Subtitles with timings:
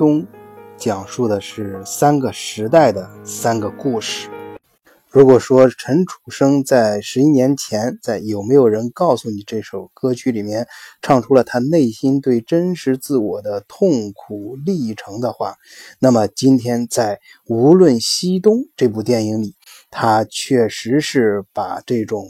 [0.00, 0.26] 东，
[0.78, 4.30] 讲述的是三个时代的三个故事。
[5.10, 10.66] 如果说陈楚生在十一年前在《有没有人告诉你》这首歌曲里面
[11.02, 15.56] 唱出了他内心对真实自我的痛苦历程的话，
[15.98, 17.16] 那么今天在
[17.54, 19.54] 《无论西东》这部电影里，
[19.90, 22.24] 他确实是把这种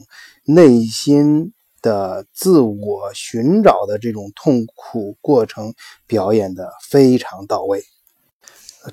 [0.44, 1.52] 内心。
[1.82, 5.74] 的自我寻找的这种痛苦过程
[6.06, 7.82] 表演的非常到位。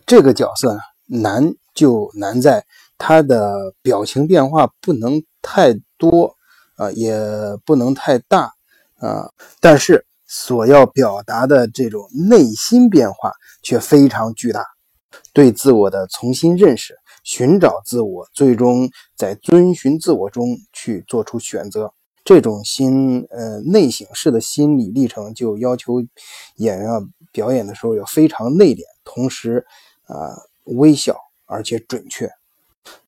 [0.05, 2.65] 这个角色，难就难在
[2.97, 6.35] 他的表情变化不能太多
[6.75, 7.17] 啊，也
[7.65, 8.53] 不能太大
[8.95, 13.31] 啊，但是所要表达的这种内心变化
[13.63, 14.65] 却非常巨大。
[15.33, 21.93] 对自我的重新认识，寻找自我，最终在遵循自我中去做出选择。
[22.27, 26.01] 这种心呃内省式的心理历程，就要求
[26.57, 26.89] 演员
[27.31, 29.65] 表演的时候要非常内敛，同时
[30.07, 32.29] 啊微小而且准确。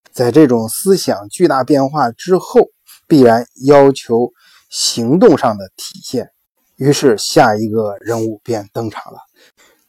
[0.10, 2.70] 在这种思想巨大变化之后，
[3.10, 4.32] 必然要求
[4.70, 6.30] 行动上的体现。
[6.78, 9.20] 于是下一个人物便登场了，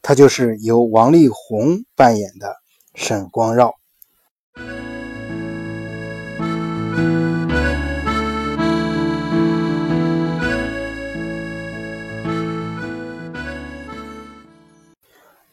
[0.03, 2.57] 他就是由王力宏扮演的
[2.97, 3.73] 沈光耀。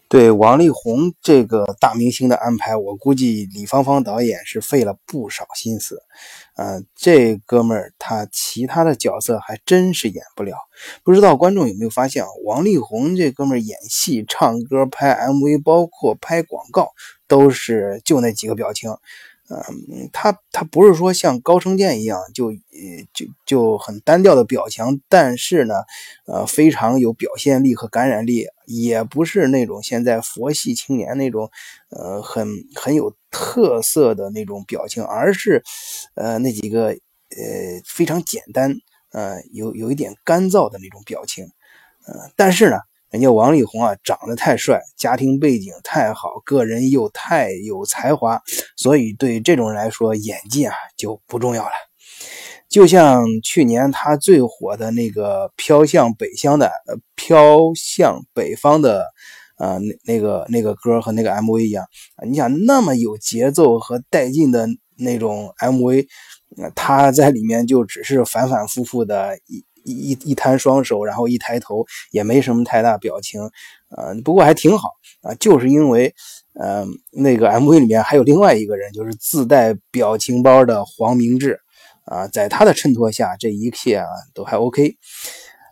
[0.10, 6.02] 对王力宏这个大明星的安排，我估计李芳芳导演是费了不少心思。
[6.56, 10.56] 嗯，这哥们儿他其他的角色还真是演不了。
[11.04, 16.90] 不知道观众有没有发现，王力宏这哥们儿演戏、唱歌、拍 MV，包括拍广告，
[17.28, 18.90] 都是就那几个表情。
[19.50, 22.52] 嗯，他他不是说像高成建一样就
[23.14, 25.76] 就就很单调的表情，但是呢，
[26.26, 31.50] 呃非常有表现力和感染力，也不是那种现在佛系青年那种
[31.90, 35.64] 呃很很有特色的那种表情，而是
[36.16, 36.98] 呃那几个呃
[37.86, 38.76] 非常简单
[39.12, 41.46] 呃有有一点干燥的那种表情，
[42.06, 42.78] 呃但是呢。
[43.18, 48.40] 人家王力宏啊，长得太帅，家庭背景太好，个人又太有才华，
[48.76, 51.72] 所以对这种人来说，演技啊就不重要了。
[52.70, 59.08] 就像去年他最火的那个《飘向北乡》的《呃飘向北方》的
[59.56, 61.86] 啊那那个那个歌和那个 MV 一样
[62.30, 66.06] 你想那么有节奏和带劲的那种 MV，
[66.76, 69.66] 他在里面就只是反反复复的一。
[69.92, 73.42] 一一摊双手，然后一抬头，也没什么太大表情，
[73.90, 75.34] 呃，不过还挺好啊。
[75.36, 76.14] 就是因为，
[76.54, 81.60] 呃，那个 MV 里面还有另外一个人，就是自带表情包的黄明志
[82.06, 84.96] 啊，在他的衬托下，这一切啊都还 OK，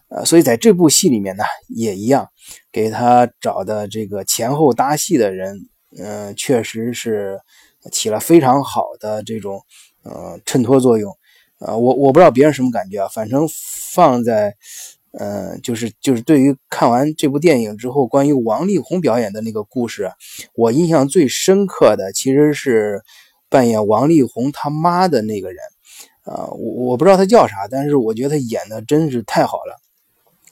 [0.10, 2.30] 呃，所以在这部戏里面呢，也一样，
[2.72, 7.40] 给他找的这个前后搭戏的人，嗯，确实是
[7.92, 9.62] 起了非常好的这种
[10.04, 11.16] 呃衬托作用。
[11.60, 13.48] 啊，我我不知道别人什么感觉啊，反正
[13.94, 14.54] 放在，
[15.18, 20.12] 嗯，就是就是对于看完这部电影之后，关于王力宏表演的那个故事，
[20.54, 23.02] 我印象最深刻的其实是
[23.48, 25.60] 扮演王力宏他妈的那个人，
[26.26, 29.78] 啊，我我不知道他叫啥，但是我觉得他演的真是太好了，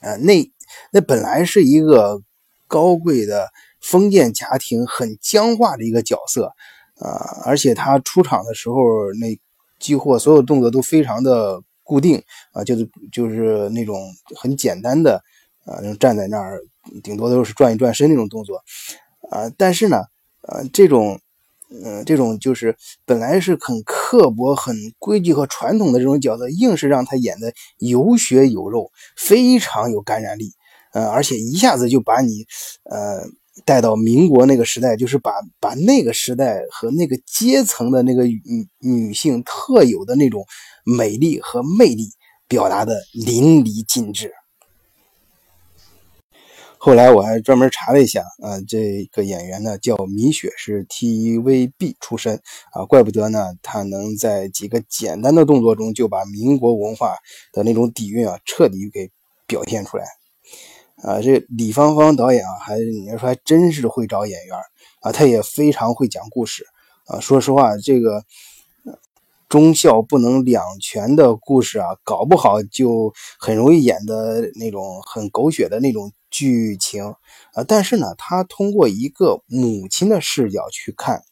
[0.00, 0.50] 啊，那
[0.90, 2.22] 那本来是一个
[2.66, 3.50] 高贵的
[3.82, 6.54] 封建家庭很僵化的一个角色，
[6.98, 8.74] 啊，而且他出场的时候
[9.20, 9.38] 那。
[9.84, 12.22] 几乎所有动作都非常的固定
[12.52, 14.00] 啊，就是就是那种
[14.34, 15.22] 很简单的
[15.66, 16.62] 啊，站在那儿，
[17.02, 18.62] 顶多都是转一转身那种动作
[19.30, 19.50] 啊。
[19.58, 19.98] 但是呢，
[20.40, 21.20] 呃，这种，
[21.68, 22.74] 嗯，这种就是
[23.04, 30.52] 本来是很刻薄、很规矩和传统的这种角色，硬是让他演的有血有肉，非常有感染力，
[30.94, 32.46] 呃，而且一下子就把你，
[32.84, 33.28] 呃。
[33.64, 40.44] 带到民国那个时代，就是把把那个时代和那个阶层的那个女女性特有的那种
[40.84, 42.08] 美丽和魅力
[42.48, 44.32] 表达的淋漓尽致。
[46.76, 52.42] 后来我还专门查了一下，啊，这个演员呢叫米雪，是 TVB 出身
[52.72, 57.16] 啊，怪不得呢，他能在几个简单的动作中就把民国文化
[57.52, 59.10] 的那种底蕴啊彻底给
[59.46, 60.04] 表现出来。
[61.04, 64.56] 啊，这李芳芳导演啊，还你要说还真是会找演员
[65.00, 66.64] 啊，他也非常会讲故事
[67.06, 67.20] 啊。
[67.20, 68.24] 说实话，这个
[69.50, 77.04] 忠孝不能两全的故事啊，搞不好就很容易演的那种很狗血的那种剧情
[77.52, 77.62] 啊。
[77.68, 81.22] 但是呢，他通过一个母亲的视角去看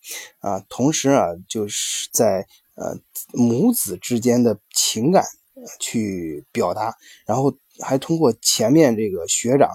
[0.41, 2.95] 啊，同时啊，就是在呃
[3.33, 5.25] 母子之间的情感
[5.81, 6.95] 去表达，
[7.25, 7.53] 然后
[7.83, 9.69] 还通过前面这个学长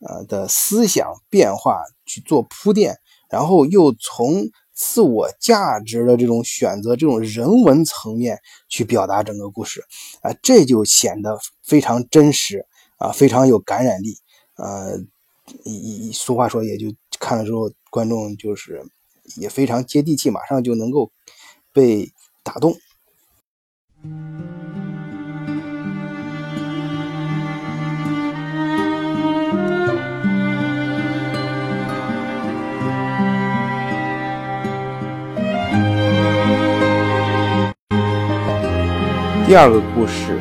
[0.00, 2.96] 呃的思想变化去做铺垫，
[3.30, 8.38] 然后又从自我价值的这种选择、这种人文层面
[8.68, 9.84] 去表达整个故事
[10.22, 12.66] 啊，这就显得非常真实
[12.96, 14.16] 啊，非常有感染力
[14.54, 14.86] 啊。
[15.64, 16.86] 一一俗话说，也就
[17.18, 18.82] 看了之后，观众就是
[19.36, 21.10] 也非常接地气，马上就能够
[21.72, 22.10] 被
[22.42, 22.74] 打动。
[39.52, 40.40] 第二个故事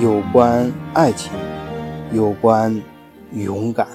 [0.00, 1.32] 有关爱情，
[2.12, 2.80] 有关
[3.32, 3.88] 勇敢。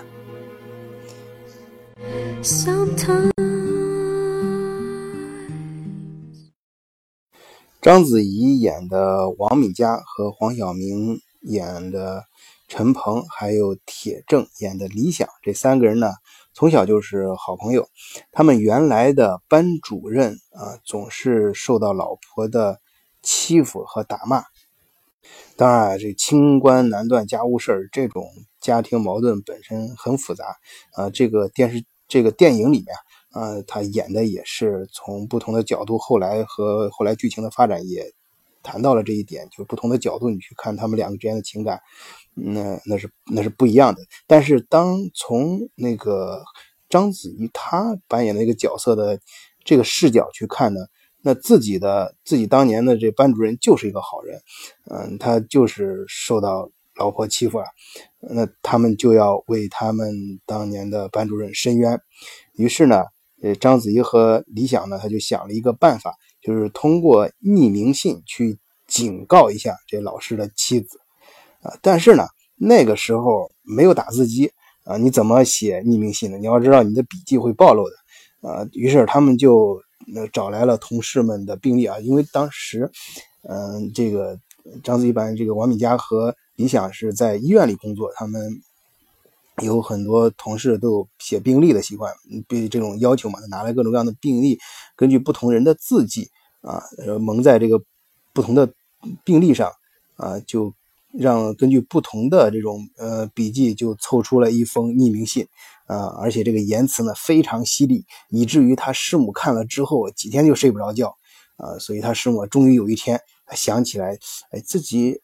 [7.82, 12.26] 章子怡演的王敏佳和黄晓明演的
[12.68, 16.12] 陈鹏，还有铁正演的李想，这三个人呢，
[16.54, 17.88] 从小就是好朋友。
[18.34, 22.82] 他们原来的班主任啊，总是受到老婆的
[23.21, 24.44] 欺负和打骂。
[25.56, 28.25] 当然，这清官难断家务事这种
[28.60, 30.57] 家庭矛盾本身很复杂
[30.94, 31.10] 啊。
[31.10, 31.83] 这个电视。
[32.12, 32.88] 这个电影里面，
[33.33, 38.12] 啊，他演的也是从不同的角度，后来和后来剧情的发展也
[38.63, 41.80] 谈到了这一点，就不同的角度你去看他们两个之间的情感，
[42.33, 44.01] 那那是那是不一样的。
[44.25, 46.44] 但是当从那个
[46.89, 49.19] 章子怡她扮演的那个角色的
[49.63, 50.81] 这个视角去看呢，
[51.21, 54.42] 那自己的自己当年的这班主任就是一个好人，
[54.89, 56.69] 嗯，他就是受到。
[56.95, 57.66] 老婆欺负了，
[58.19, 60.13] 那他们就要为他们
[60.45, 61.98] 当年的班主任申冤。
[62.57, 63.06] 于是呢，
[63.42, 71.00] 呃，章子怡和李想呢，他就想了一个办法，就是通过匿名信去警告一下这老师的妻子。
[71.62, 72.27] 啊，但是呢，
[72.57, 74.51] 那个时候没有打字机
[74.83, 76.38] 啊，你怎么写匿名信呢？
[76.38, 78.50] 你要知道你的笔记会暴露的。
[78.50, 82.90] 啊，于是他们就那找来了同事们的病例啊，因为当时，
[83.44, 84.40] 嗯，这个
[84.84, 88.62] 章子怡版这个王敏佳和李想是在医院里工作，他们
[89.62, 92.13] 有很多同事都有写病历的习惯，
[92.48, 94.57] 被这种要求嘛，拿来各种各样的病历，
[94.96, 96.30] 根据不同人的字迹
[96.62, 96.81] 啊，
[97.19, 97.81] 蒙在这个
[98.34, 98.72] 不同的
[99.24, 99.72] 病历上
[100.16, 100.74] 啊，就
[101.12, 105.48] 让根据不同的这种呃笔记，就凑出了一封匿名信
[105.90, 111.18] 啊，而且这个言辞呢非常犀利，以至于他师母看了之后几天就睡不着觉
[111.58, 113.20] 啊，所以他师母终于有一天
[113.54, 114.18] 想起来，
[114.52, 115.20] 哎，自己。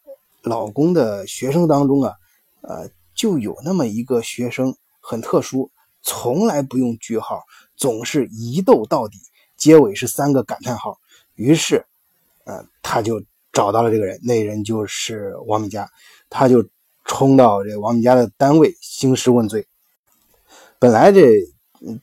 [0.48, 2.14] 老公的学生当中啊，
[2.62, 5.72] 呃，就有那么一个学生很特殊，
[6.04, 7.42] 从来不用句号，
[7.76, 9.18] 总是一逗到底，
[9.58, 11.00] 结尾是三个感叹号。
[11.34, 11.84] 于是，
[12.44, 15.90] 呃，他就找到了这个人，那人就是王敏佳，
[16.30, 16.64] 他就
[17.06, 19.66] 冲到这王敏佳的单位兴师问罪。
[20.80, 21.22] 本来这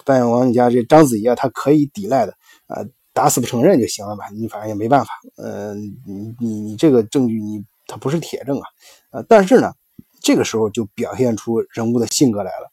[0.04, 2.32] 扮演王家这章子怡啊，她可以抵赖的，
[2.66, 4.24] 啊，打死不承认就行了吧？
[4.34, 7.64] 你反正也没办法，嗯，你你你这个证据你。
[7.88, 8.64] 他不是铁证啊，
[9.10, 9.74] 呃，但是呢，
[10.22, 12.70] 这个时候就表现出人物的性格来了。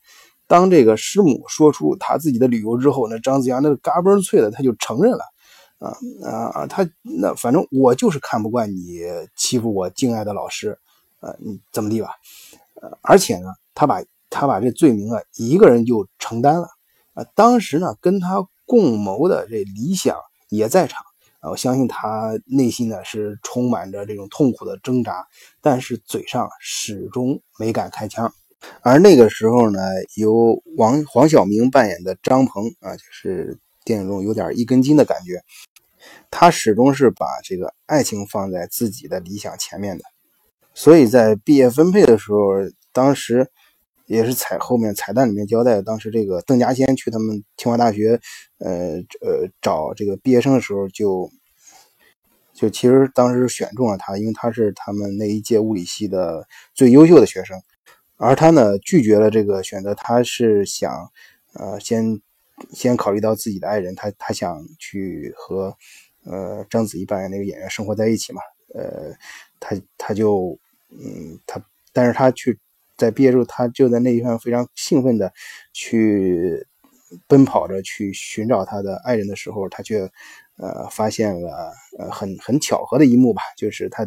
[0.47, 5.25] 当这个师母说出他自己的理由之后，那张子阳那个嘎嘣脆的他就承认了，
[5.79, 5.91] 啊
[6.53, 9.01] 啊，他那反正我就是看不惯你
[9.35, 10.77] 欺负我敬爱的老师，
[11.21, 12.11] 呃，你怎么地吧？
[12.81, 16.67] 呃，而且呢，他把他把这罪名啊一个人就承担了，
[17.13, 20.15] 啊，当时呢跟他共谋的这李想
[20.49, 21.03] 也在场。
[21.41, 25.25] 啊，我相信他内心呢是充满着这种痛苦的挣扎，
[25.61, 28.33] 但是嘴上始终没敢开枪。
[28.81, 29.79] 而那个时候呢，
[30.17, 35.41] 由王黄晓明扮演的张鹏啊，就是电影中有点一根筋的感觉，
[36.29, 40.03] 他始终是把这个爱情放在自己的理想前面的。
[40.73, 42.37] 所以在毕业分配的时候，
[42.91, 43.49] 当时。
[44.09, 48.19] 也是彩后面彩蛋里面交代，当时这个邓稼先去他们清华大学，
[48.57, 51.29] 呃呃找这个毕业生的时候，就
[52.51, 57.61] 就其实当时选中了他，因为他是他们那一届物理系的最优秀的学生，
[58.17, 61.11] 而他呢拒绝了这个选择，他是想
[61.53, 62.19] 呃先
[62.71, 65.77] 先考虑到自己的爱人，他他想去和
[66.23, 68.41] 呃章子怡扮演那个演员生活在一起嘛，
[68.73, 69.13] 呃
[69.59, 70.57] 他他就
[70.89, 71.63] 嗯他
[71.93, 72.57] 但是他去。
[72.99, 75.33] 在毕业之后，他就在那一方非常兴奋的
[75.73, 76.67] 去
[77.27, 80.01] 奔跑着去寻找他的爱人的时候，他却
[80.57, 84.03] 呃发现了呃很很巧合的一幕吧，就是他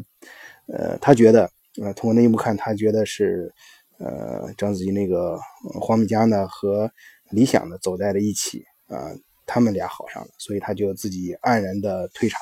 [0.69, 1.51] 呃他觉得
[1.83, 3.53] 呃通过那一幕看，他觉得是
[3.99, 5.37] 呃章子怡那个
[5.81, 6.93] 黄敏佳呢和
[7.31, 9.11] 李想呢走在了一起啊，
[9.47, 12.41] 他们俩好上了，所以他就自己黯然的退场，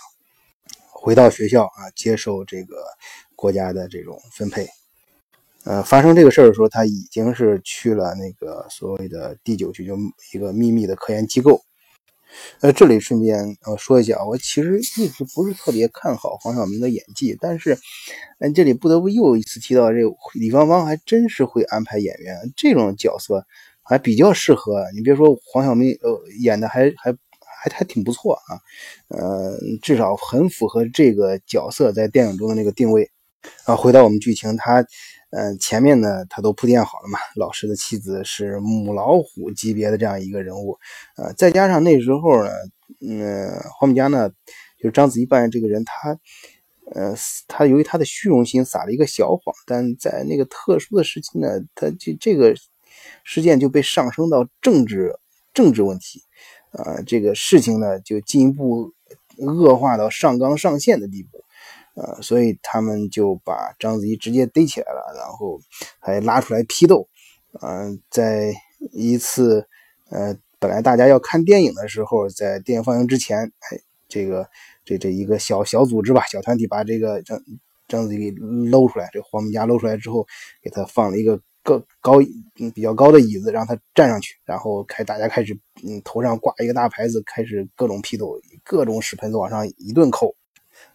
[0.92, 2.76] 回到学校啊接受这个。
[3.40, 4.69] 国家的这种分配。
[5.64, 9.94] 呃，发生这个事儿的时候，他已经是去了那个所谓的第九局，就
[10.32, 11.60] 一个秘密的科研机构。
[12.60, 13.36] 呃，这里顺便
[13.66, 17.76] 呃说一下，我其实一直不是特别看好黄晓明的演技，但是，
[18.38, 19.98] 嗯，这里不得不又一次提到，这
[20.34, 23.44] 李芳芳还真是会安排演员，这种角色
[23.82, 24.86] 还比较适合。
[24.94, 28.56] 你别说黄晓明，呃，演的还还还还挺不错啊，
[29.08, 33.10] 呃，至少很符合这个角色在电影中的那个定位。
[33.64, 34.85] 啊，回到我们剧情，他。
[35.32, 37.16] 嗯，前面呢他都铺垫好了嘛。
[37.37, 40.76] 老师的妻子是母老虎级别的这样一个人物，
[41.16, 42.50] 呃，再加上那时候呢，
[43.00, 44.28] 嗯，黄敏佳呢，
[44.76, 46.18] 就是章子怡扮演这个人，他，
[46.97, 47.14] 呃，
[47.47, 52.52] 他由于他的虚荣心撒了一个小谎，但在那个特殊的时期呢，他这这个
[53.23, 55.16] 事件就被上升到政治
[55.54, 56.25] 政治问题，
[56.73, 58.92] 啊，这个事情呢就进一步
[59.38, 61.39] 恶化到上纲上线的地步。
[62.00, 65.61] 呃，所以他们就把章子怡直接逮起来了，然后
[65.99, 67.07] 还拉出来批斗。
[67.61, 68.54] 嗯，在
[68.92, 69.66] 一次
[70.09, 73.78] 呃，本来大家要看电影的时候，在电影放映之前，哎，
[74.09, 74.49] 这个
[74.83, 77.38] 这这一个小小组织吧，小团体把这个章
[77.87, 78.30] 章子怡
[78.71, 80.26] 搂出来，这黄明佳搂出来之后，
[80.62, 82.19] 给他放了一个高高
[82.75, 85.52] 比较高的椅子，让他站上去，然后开大家开始
[85.85, 90.35] 嗯头上挂一个大牌子，开始各种批斗，各种屎盆子往上一顿扣。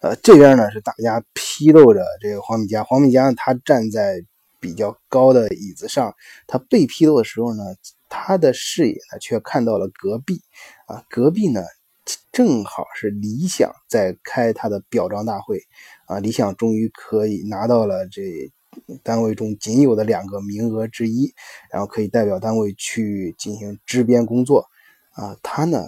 [0.05, 4.23] 呃，这边呢是大家批斗着这个黄敏佳，黄敏佳他站在
[4.59, 6.13] 比较高的椅子上，
[6.45, 7.63] 他被批斗的时候呢，
[8.07, 10.39] 他的视野呢却看到了隔壁，
[10.85, 11.63] 啊，隔壁呢
[12.31, 15.59] 正好是理想在开他的表彰大会，
[16.05, 18.21] 啊，理想终于可以拿到了这
[19.01, 21.33] 单位中仅有的两个名额之一，
[21.71, 24.67] 然后可以代表单位去进行支边工作，
[25.13, 25.83] 啊，他呢。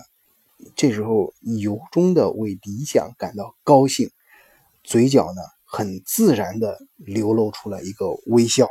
[0.76, 4.10] 这时候由衷的为理想感到高兴，
[4.84, 8.68] 嘴角呢很自然的流露出了一个微笑。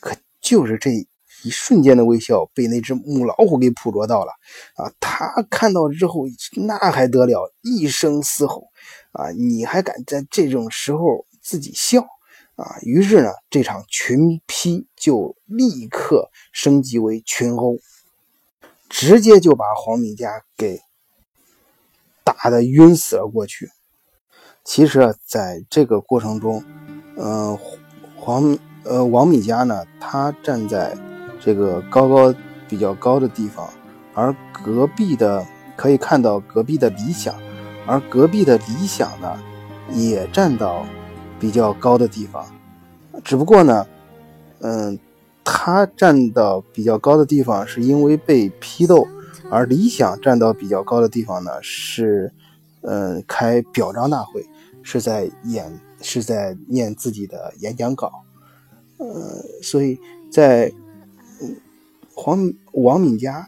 [0.00, 0.90] 可就是这
[1.44, 4.32] 一瞬间的微笑被那只母老虎给捕捉到了
[4.76, 4.92] 啊！
[5.00, 6.24] 他看到之后
[6.56, 8.68] 那还得了，一声嘶吼
[9.12, 9.30] 啊！
[9.32, 12.02] 你还敢在这种时候自己笑
[12.54, 12.78] 啊？
[12.82, 17.78] 于是呢，这场群批就立刻升级为群殴，
[18.88, 20.80] 直接就把黄敏佳给。
[22.24, 23.70] 打的晕死了过去。
[24.64, 26.62] 其实啊，在这个过程中，
[27.16, 27.58] 嗯，
[28.16, 30.96] 黄呃王敏佳呢，他站在
[31.40, 32.32] 这个高高
[32.68, 33.68] 比较高的地方，
[34.14, 35.44] 而隔壁的
[35.76, 37.34] 可以看到隔壁的理想，
[37.86, 39.36] 而隔壁的理想呢，
[39.90, 40.86] 也站到
[41.40, 42.46] 比较高的地方。
[43.24, 43.86] 只不过呢，
[44.60, 44.96] 嗯，
[45.42, 49.08] 他站到比较高的地方是因为被批斗。
[49.54, 52.32] 而理想站到比较高的地方呢，是，
[52.80, 54.46] 嗯，开表彰大会，
[54.82, 58.24] 是在演，是在念自己的演讲稿，
[58.96, 59.06] 呃，
[59.62, 59.98] 所以
[60.30, 60.72] 在，
[62.14, 63.46] 黄王敏佳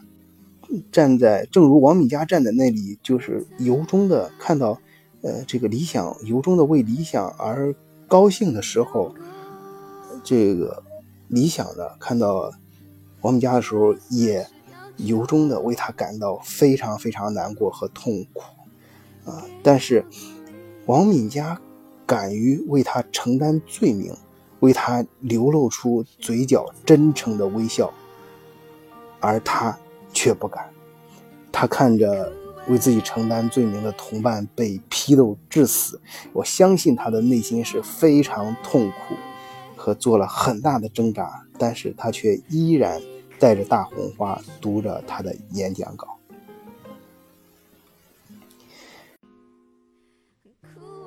[0.91, 4.79] 站在，正如王敏佳站在那里，就是由衷的看到，
[5.23, 7.73] 呃，这个理想由衷的为理想而
[8.07, 9.11] 高兴的时候，
[10.23, 10.83] 这个
[11.29, 12.51] 理想的看到
[13.21, 14.47] 王敏佳的时候也。
[14.97, 18.43] 由衷的为他感到非常非常难过和痛苦，
[19.29, 19.43] 啊！
[19.61, 20.05] 但是
[20.85, 21.59] 王敏佳
[22.05, 24.15] 敢于为他承担罪名，
[24.59, 27.93] 为他流露出嘴角真诚的微笑，
[29.19, 29.77] 而他
[30.13, 30.69] 却不敢。
[31.51, 32.31] 他看着
[32.67, 35.99] 为自己承担罪名的同伴被批斗致死，
[36.31, 39.15] 我相信他的内心是非常痛苦
[39.75, 43.01] 和做了很大的挣扎，但是他却依然。
[43.39, 46.17] 带着大红花读着他的演讲稿，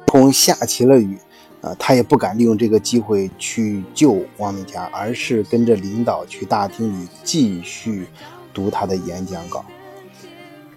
[0.06, 1.18] 空下起了雨，
[1.60, 8.06] 啊，他也不敢利用这个机会去救王敏佳，而是跟着领导去大厅里继续
[8.52, 9.64] 读他的演讲稿。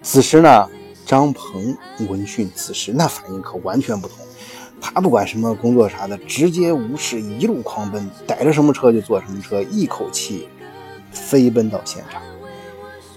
[0.02, 0.68] 此时呢，
[1.06, 1.76] 张鹏
[2.08, 4.18] 闻讯此时那反应可完全不同，
[4.80, 10.48] 他不管什么工作啥的，直接无视，一路狂奔，逮着什么车就坐什么车，一口气。
[11.12, 12.22] 飞奔到现场，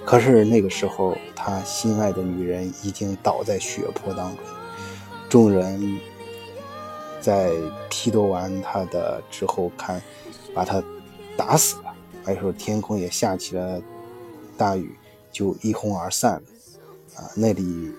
[0.05, 4.45] 可是那个时候，他心爱的女人已经倒在血泊当中。
[5.27, 5.99] 众人
[7.19, 7.51] 在
[7.89, 10.01] 批斗完他的之后，看
[10.53, 10.83] 把他
[11.35, 11.95] 打死了。
[12.23, 13.81] 那时候天空也下起了
[14.57, 14.95] 大雨，
[15.31, 16.41] 就一哄而散了。
[17.15, 17.91] 啊，那里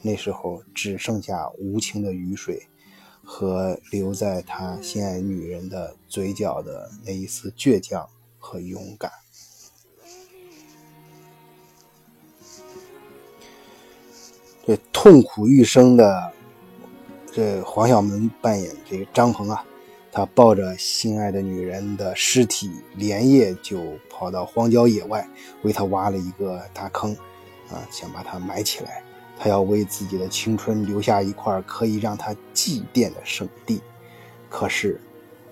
[0.00, 2.66] 那时候只剩下无情的雨水
[3.24, 9.10] 和留在他心爱女人的嘴角的那一丝倔强和勇敢。
[14.66, 16.32] 这痛苦欲生的
[17.30, 19.64] 这黄晓明扮演这个张鹏啊，
[20.10, 25.28] 他抱着心爱的女人的尸体，连夜就跑到荒郊野外，
[25.62, 27.12] 为她挖了一个大坑，
[27.68, 29.02] 啊，想把她埋起来。
[29.36, 33.82] 他要为自己的青春留下一块可以让他祭奠的圣地。
[34.48, 35.00] 可是，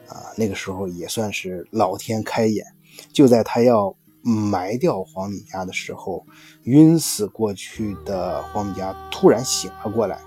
[0.06, 2.64] 啊，那个时候也算是老天开眼，
[3.12, 6.26] 就在他要埋掉黄米家的时候，
[6.64, 10.18] 晕死过去的黄米家突然醒了过来。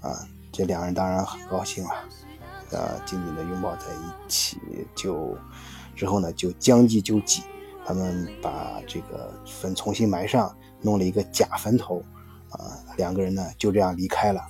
[0.00, 1.90] 啊，这两人当然很高兴了，
[2.70, 4.58] 呃，紧紧的拥抱在一起，
[4.94, 5.36] 就
[5.94, 7.42] 之后呢，就将计就计，
[7.86, 12.02] 他们把这个坟重新埋上，弄了一个假坟头。
[12.50, 14.46] 啊，两个人呢就这样离开了，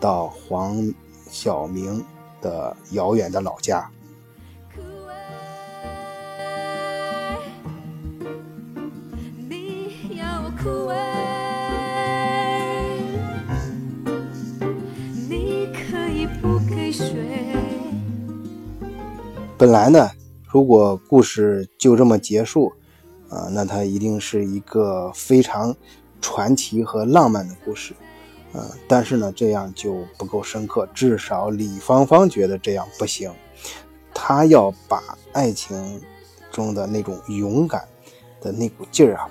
[0.00, 0.92] 到黄
[1.30, 2.04] 晓明
[2.40, 3.88] 的遥远的老家。
[19.56, 20.10] 本来呢，
[20.46, 22.72] 如果故事就这么结束，
[23.28, 25.76] 啊，那它一定是一个非常。
[26.22, 27.94] 传奇和浪漫的故事，
[28.52, 30.86] 嗯，但是呢，这样就不够深刻。
[30.92, 33.32] 至少李芳芳觉得这样不行，
[34.12, 35.02] 她要把
[35.32, 35.98] 爱情
[36.52, 37.88] 中的那种勇敢
[38.42, 39.30] 的那股劲儿啊，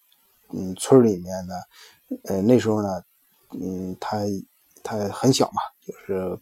[0.53, 1.53] 嗯村里面呢，
[2.25, 3.03] 呃那时候呢，
[3.59, 4.19] 嗯他
[4.83, 6.37] 他很小嘛，就是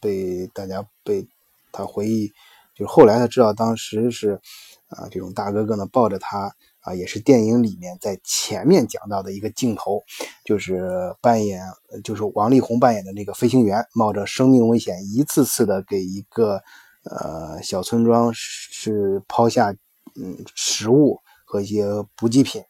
[0.00, 1.26] 被大家被
[1.72, 2.28] 他回忆，
[2.74, 4.40] 就是后来他知道当时是
[4.88, 6.54] 啊这种大哥哥呢抱着他。
[6.84, 10.04] 啊，也是电影里面在前面讲到的一个镜头，
[10.44, 11.62] 就是扮演，
[12.04, 16.62] 就是王力宏扮演的那个飞行员，冒着生命危险，一次次的给一个
[17.04, 19.74] 呃小村庄是抛下
[20.14, 22.62] 嗯食物和一些补给品，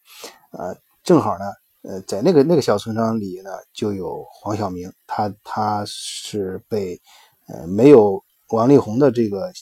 [0.52, 1.44] 呃，正好呢，
[1.82, 7.00] 呃，在那个那个小村庄里呢，就有黄晓明，他他是被
[7.46, 9.52] 呃没有王力宏的这个。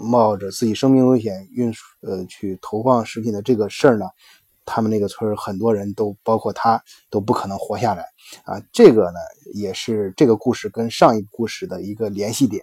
[0.00, 4.06] 冒着自己生命危险运输呃去投放食品的这个事儿呢，
[4.64, 8.02] 他们那个村很多人都包括他都不可能活下来
[8.44, 8.58] 啊。
[8.72, 9.18] 这个呢
[9.52, 12.62] 也是这个故事跟上一个故事的一个联系点。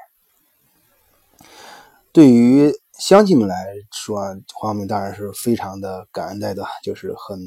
[2.11, 4.19] 对于乡亲们来说，
[4.53, 7.39] 黄晓明当然是非常的感恩戴德，就是很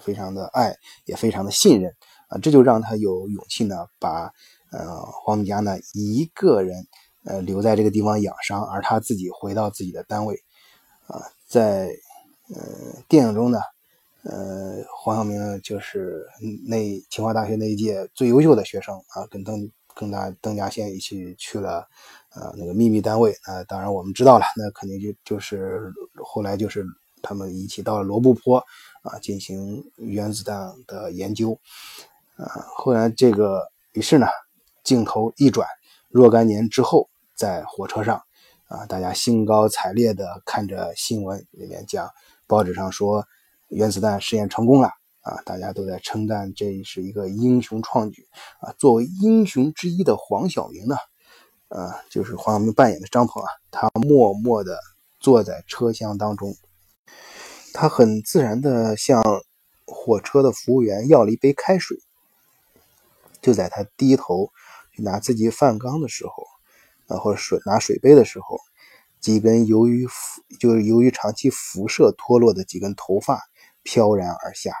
[0.00, 0.76] 非常的爱，
[1.06, 1.92] 也非常的信任
[2.28, 2.38] 啊。
[2.38, 4.32] 这就让他有勇气呢，把
[4.70, 6.86] 呃黄米家呢一个人。
[7.24, 10.34] 呃，留在这个地方养伤，而他自己回到自己的单位，
[11.06, 11.88] 啊，在
[12.52, 12.60] 呃
[13.08, 13.60] 电影中呢，
[14.24, 16.26] 呃，黄晓明就是
[16.66, 21.86] 那清华大学那一届最优秀的学生啊，跟邓跟他邓稼先一起去了
[22.34, 25.92] 呃那个秘密单位啊，当然我们知道了，那肯定就就是
[26.24, 26.84] 后来就是
[27.22, 28.64] 他们一起到了罗布泊
[29.02, 31.58] 啊，进行原子弹的研究，
[32.36, 34.26] 啊，后来这个于是呢，
[34.84, 35.66] 镜头一转，
[36.08, 37.08] 若干年之后。
[37.34, 38.22] 在火车上，
[38.68, 42.08] 啊，大家兴高采烈地看着新闻，里面讲
[42.46, 43.24] 报纸上说
[43.68, 44.90] 原子弹试验成功了，
[45.22, 48.28] 啊，大家都在称赞这是一个英雄创举，
[48.60, 50.94] 啊，作为英雄之一的黄晓明呢，
[51.72, 54.78] 啊，就是黄晓明扮演的张鹏啊，他默默地
[55.18, 56.54] 坐在车厢当中，
[57.72, 59.22] 他很自然地向
[59.86, 61.96] 火车的服务员要了一杯开水，
[63.40, 64.52] 就在他低头
[64.92, 66.46] 去拿自己饭缸的时候。
[67.08, 68.60] 啊，或者水拿水杯的时候，
[69.20, 70.06] 几根由于
[70.60, 73.42] 就是由于长期辐射脱落的几根头发
[73.82, 74.72] 飘然而下。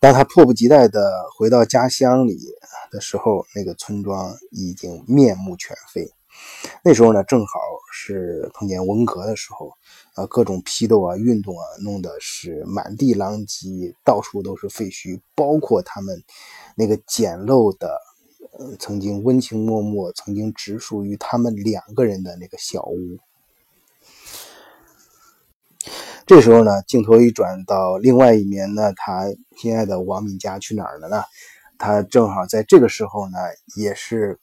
[0.00, 1.00] 当他迫不及待地
[1.36, 2.38] 回到家乡里
[2.90, 6.10] 的时候，那个村庄已经面目全非。
[6.84, 7.58] 那时候呢，正好
[7.92, 9.72] 是碰见文革的时候，
[10.14, 16.22] 啊，各种批斗啊、运动啊，弄得是满地狼藉，到处都是废墟，包括他们
[16.76, 18.00] 那个简陋的。
[18.78, 23.18] 曾经温情脉脉，曾经只属于他们两个人的那个小屋。
[26.26, 31.22] 这时候呢，镜头一转到另外一面，呢他心爱的王敏佳去哪儿了呢？
[31.78, 33.38] 他正好在这个时候呢，
[33.76, 34.36] 也是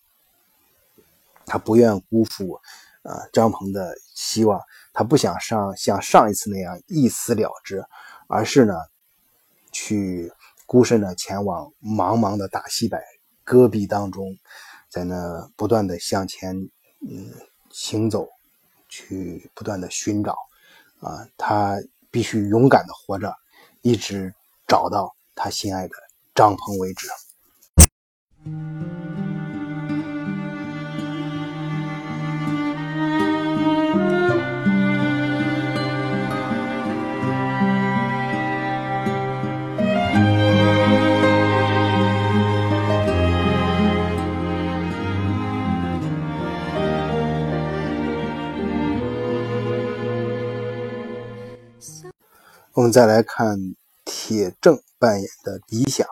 [1.46, 2.58] 他不愿辜负
[3.02, 4.62] 啊张鹏的希望，
[4.94, 7.84] 他不想上像上一次那样一死了之，
[8.28, 8.76] 而是呢，
[9.74, 10.32] 去
[10.66, 12.98] 孤身的前往茫茫的大西北。
[13.44, 14.38] 戈壁当中，
[14.90, 16.56] 在那不断的向前
[17.06, 17.30] 嗯
[17.70, 18.30] 行走，
[18.88, 20.38] 去不断的寻找
[21.04, 21.76] 啊，他
[22.10, 23.36] 必须勇敢的活着，
[23.82, 24.34] 一直
[24.68, 25.94] 找到他心爱的
[26.34, 27.08] 张鹏为止。
[52.84, 53.58] 我们再来看
[54.04, 56.06] 铁正扮演的李想，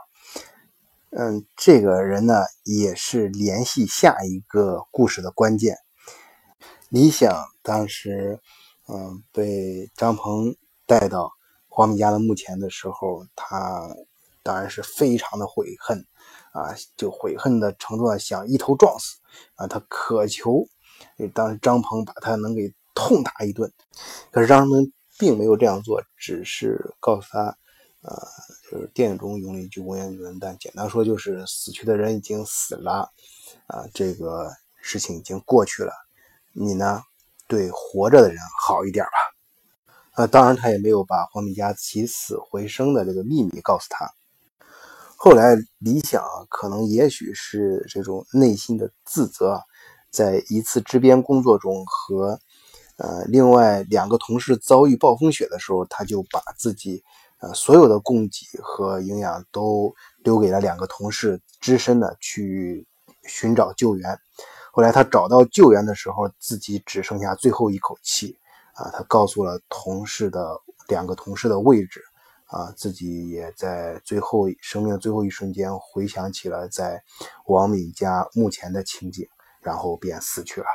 [1.10, 5.76] 嗯，这个人呢也是联系下一个故事的关键。
[6.88, 7.30] 李想
[7.62, 8.40] 当时，
[8.88, 10.56] 嗯，被张鹏
[10.86, 11.34] 带到
[11.68, 13.94] 黄敏家的墓前的时候，他
[14.42, 16.00] 当然是非常的悔恨
[16.54, 19.18] 啊，就悔恨的程度啊想一头撞死
[19.56, 20.66] 啊，他渴求
[21.34, 23.70] 当时张鹏把他能给痛打一顿，
[24.32, 24.90] 可是张鹏。
[25.22, 27.56] 并没有这样做，只是告诉他，
[28.02, 28.28] 呃，
[28.72, 33.08] 就是电影中用了一句文言文，但简单说就是死去的人已经死了，
[33.68, 35.94] 啊，这个事情已经过去了，
[36.54, 37.04] 你呢，
[37.48, 40.24] 对活着的人好一点吧。
[40.24, 44.10] 啊，当然他也没有把黄敏佳起死回生的这个秘密告诉他。
[45.16, 49.62] 后来李想可能也许是这种内心的自责，
[50.10, 52.40] 在一次支边工作中和。
[53.02, 57.04] 呃，另外两个同事遭遇暴风雪的时候，他就把自己
[57.40, 59.92] 呃所有的供给和营养都
[60.24, 62.86] 留给了两个同事，只身的去
[63.24, 64.20] 寻找救援。
[64.72, 68.38] 后来他找到救援的时候，自己只剩下最后一口气
[68.76, 70.56] 啊，他告诉了同事的
[70.88, 72.04] 两个同事的位置
[72.46, 77.02] 啊，自己也在最后生命最后一瞬间回想起了在
[77.48, 79.28] 王敏家墓前的情景，
[79.60, 80.68] 然后便死去了。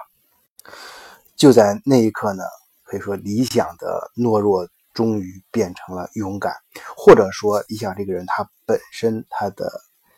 [1.37, 2.43] 就在那一刻呢，
[2.83, 6.55] 可以说理想的懦弱终于变成了勇敢，
[6.97, 9.71] 或者说理想这个人他本身他的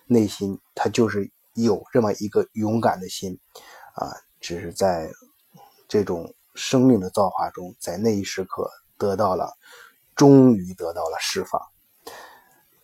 [0.06, 3.36] 内心他就是有这么一个勇敢的心
[3.94, 5.10] 啊，只是在
[5.88, 9.52] 这种生命的造化中，在那一时刻得到了，
[10.14, 11.60] 终于得到了释放。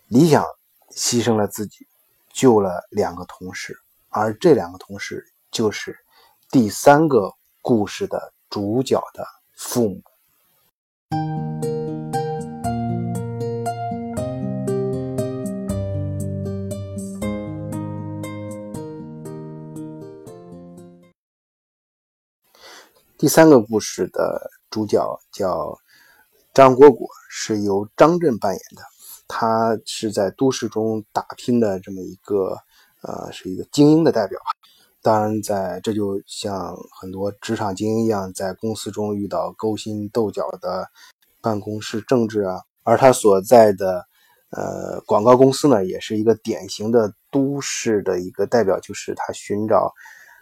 [0.08, 0.44] 理想
[0.90, 1.86] 牺牲了自己，
[2.32, 5.96] 救了两个同事，而这两个同事就是
[6.50, 7.32] 第三个。
[7.66, 10.02] 故事的主角的父母。
[23.16, 25.78] 第三个故事的主角叫
[26.52, 28.82] 张果果，是由张震扮演的。
[29.26, 32.58] 他是在都市中打拼的这么一个，
[33.00, 34.38] 呃，是一个精英的代表。
[35.04, 40.88] 当然，在这就像很多职场精英一样，在公司中遇到勾心斗角的
[41.42, 44.06] 办公室政治啊，而他所在的
[44.48, 49.92] 呃广告公司呢，也是一个典型的都市的一个代表，就是他寻找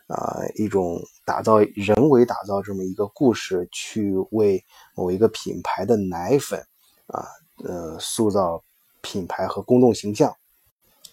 [0.06, 6.64] 啊一种打造人为打造这么一个故事，去为某一个品牌的奶粉
[7.08, 7.26] 啊
[7.64, 8.62] 呃塑造
[9.00, 10.32] 品牌和公众形象，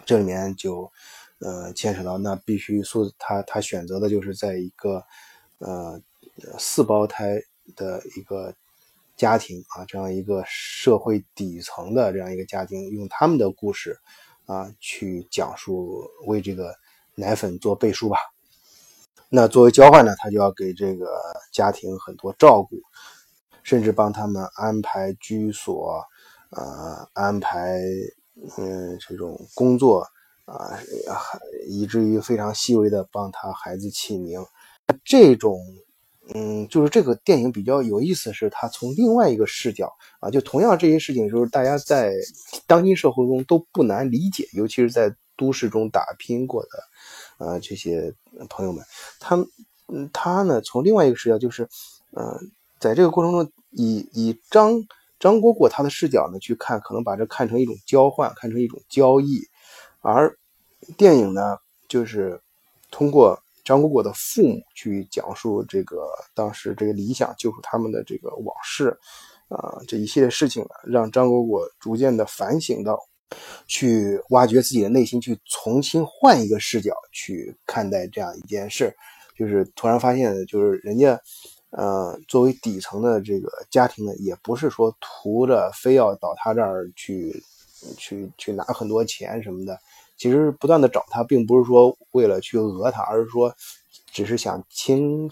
[0.05, 0.91] 这里面就。
[1.39, 5.01] 呃，牵扯到那必须说，他他选择的就是在一个
[5.59, 6.01] 呃
[6.57, 7.41] 四胞胎
[7.77, 8.53] 的一个
[9.15, 13.97] 家庭啊，这样一个社会底层的这样一个家庭，用他们的故事
[14.47, 16.75] 啊去讲述，为这个
[17.15, 18.17] 奶粉做背书吧。
[19.29, 21.07] 那作为交换呢，他就要给这个
[21.53, 22.81] 家庭很多照顾，
[23.63, 26.03] 甚至帮他们安排居所，
[26.49, 27.79] 呃，安排
[28.57, 30.05] 嗯这种工作。
[30.49, 30.73] 啊，
[31.67, 34.43] 以至于非常细微的帮他孩子起名，
[35.05, 35.59] 这种，
[36.33, 42.11] 嗯，就是这个电影比较有意思，是他从另外一个视角啊，就同样这些事情，就是大家在
[42.65, 46.69] 当今社会中都不难理解，尤其是在都市中打拼过的，
[47.45, 48.11] 呃，这些
[48.49, 48.83] 朋友们，
[49.19, 49.35] 他，
[49.87, 51.69] 嗯，他呢，从另外一个视角，就是，
[52.11, 52.39] 呃，
[52.79, 54.83] 在这个过程中，以以张
[55.19, 59.41] 张果果他的视角呢去看，可能把这看成一种交换，看成一种交易，
[60.01, 60.38] 而。
[60.97, 62.39] 电影呢，就是
[62.91, 68.97] 通过张果果的父母去讲述这个当时这个理想救赎他们的这个往事，
[69.47, 72.99] 啊，这一系列事情呢，让张果果逐渐的反省到，
[73.67, 78.91] 去挖掘自己的内心，去重新换一个视角去看待这样一件事，
[79.37, 81.19] 就是突然发现，就是人家，
[81.69, 87.43] 呃，作为底层的这个家庭呢，也不是说图着非要到他这儿去，
[87.97, 89.79] 去去拿很多钱什么的。
[90.19, 93.55] 其实不断的找他，并不是说为了去讹他，而是说
[94.11, 95.29] 只是想亲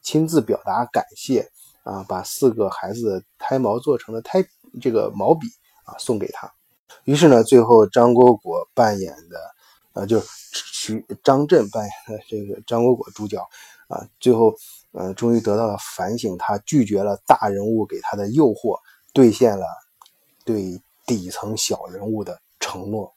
[0.00, 1.50] 亲自表达感谢
[1.82, 4.42] 啊，把四个孩子的胎毛做成了胎
[4.80, 5.48] 这个毛笔
[5.84, 6.50] 啊送给他。
[7.04, 9.40] 于是呢，最后张果果扮演的
[9.94, 13.36] 呃，就是徐张震扮演的这个张果果主角
[13.88, 14.54] 啊，最后
[14.92, 18.78] 呃，终于得到了反省，他拒绝了大人物给他的诱惑，
[19.12, 19.66] 兑现了
[20.44, 23.12] 对底层小人物的承诺。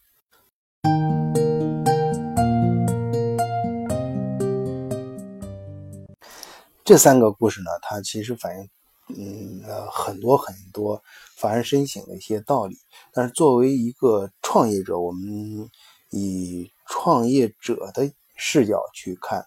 [6.85, 8.69] 这三个故事呢，它其实反映，
[9.15, 11.01] 嗯，呃，很多很多
[11.37, 12.77] 发人深省的一些道理。
[13.13, 15.69] 但是作为一个创业者，我们
[16.09, 19.39] 以创业者的视角去看，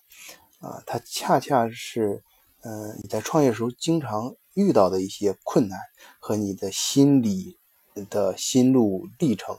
[0.61, 2.23] 啊，它恰恰是，
[2.63, 5.79] 嗯，你在创业时候经常遇到的一些困难
[6.19, 7.59] 和你的心理
[8.09, 9.59] 的心路历程。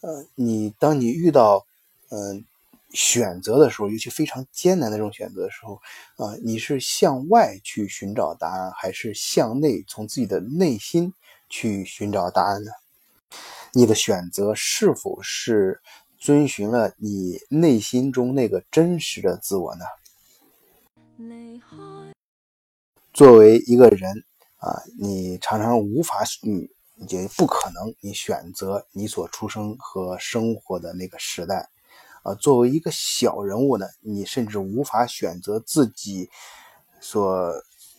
[0.00, 1.66] 呃，你当你遇到，
[2.10, 2.44] 嗯。
[2.92, 5.74] 选择的时候，尤其非常艰难的这种选择的时候，
[6.16, 11.12] 啊，你是向外去寻找答案，还是向内从自己的内心
[11.48, 12.70] 去寻找答案呢？
[13.72, 15.80] 你的选择是否是
[16.18, 19.84] 遵循了你内心中那个真实的自我呢？
[23.12, 24.24] 作为一个人
[24.56, 26.68] 啊，你常常无法，你
[27.08, 31.68] 也不可能，你选择你所出生和生活的那个时代。
[32.22, 36.28] 啊，作为一个小人物呢，你甚至无法选择自己
[37.00, 37.52] 所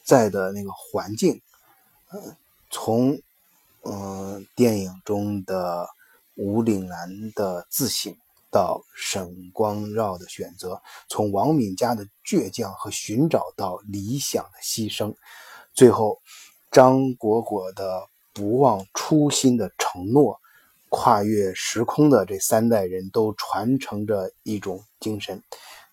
[0.03, 1.41] 在的那个环境。
[2.69, 3.19] 从
[3.83, 5.87] 嗯电影中的
[6.35, 8.15] 吴岭南的自省，
[8.51, 15.15] 到沈光耀的选择，从王敏佳的倔强和寻找到理想的牺牲，
[15.73, 16.21] 最后
[16.69, 20.39] 张果果的不忘初心的承诺。
[20.93, 25.41] 跨越时空的这三代人都传承着一种精神，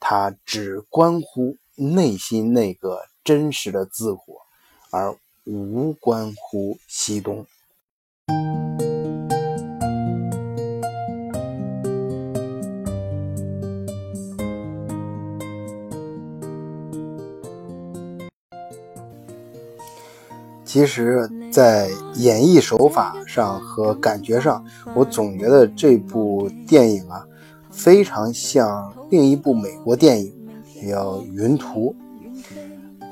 [0.00, 4.20] 它只关乎内心那个真实的自我，
[4.90, 7.46] 而无关乎西东。
[20.64, 24.62] 其实，在演绎手法上和感觉上，
[24.94, 27.24] 我总觉得这部电影啊，
[27.70, 30.32] 非常像另一部美国电影，
[30.88, 31.94] 叫《云图》。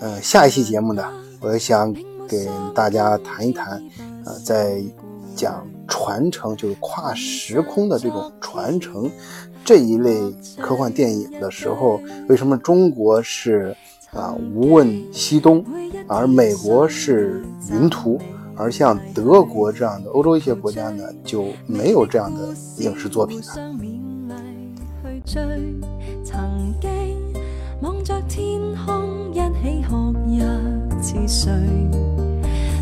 [0.00, 1.02] 呃，下一期节目呢，
[1.40, 1.94] 我想
[2.28, 3.82] 给大家谈一谈，
[4.24, 4.82] 呃，在
[5.34, 9.10] 讲传承，就是跨时空的这种传承
[9.64, 10.20] 这一类
[10.60, 13.74] 科幻电影的时候，为什么中国是？
[14.16, 15.64] 啊，无问西东，
[16.08, 18.18] 而美国是云图，
[18.56, 22.48] 而像德国这样的欧洲一些国家呢，就没有这样的
[22.78, 23.44] 影视作品呢。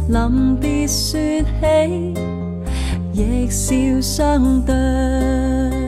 [0.06, 1.18] 临别说
[1.60, 2.14] 起，
[3.14, 5.83] 亦笑相对。